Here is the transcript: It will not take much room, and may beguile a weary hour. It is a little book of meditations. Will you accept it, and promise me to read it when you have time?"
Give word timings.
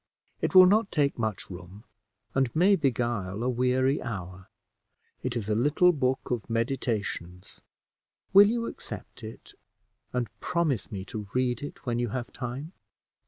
It 0.41 0.55
will 0.55 0.65
not 0.65 0.91
take 0.91 1.19
much 1.19 1.51
room, 1.51 1.83
and 2.33 2.55
may 2.55 2.75
beguile 2.75 3.43
a 3.43 3.49
weary 3.49 4.01
hour. 4.01 4.49
It 5.21 5.37
is 5.37 5.47
a 5.47 5.53
little 5.53 5.91
book 5.91 6.31
of 6.31 6.49
meditations. 6.49 7.61
Will 8.33 8.47
you 8.49 8.65
accept 8.65 9.23
it, 9.23 9.53
and 10.11 10.27
promise 10.39 10.91
me 10.91 11.05
to 11.05 11.27
read 11.35 11.61
it 11.61 11.85
when 11.85 11.99
you 11.99 12.09
have 12.09 12.33
time?" 12.33 12.73